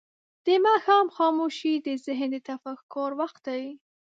د 0.45 0.47
ماښام 0.65 1.05
خاموشي 1.15 1.73
د 1.85 1.87
ذهن 2.05 2.29
د 2.33 2.35
تفکر 2.49 3.09
وخت 3.21 3.41
دی. 3.49 3.63